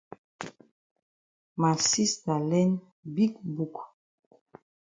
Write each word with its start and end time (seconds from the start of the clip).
Ma 1.59 1.71
sista 1.89 2.33
learn 2.49 2.71
big 3.15 3.33
book. 3.55 3.75